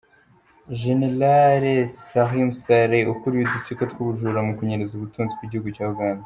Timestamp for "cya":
5.75-5.85